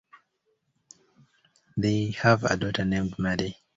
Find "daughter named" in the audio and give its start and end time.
2.57-3.19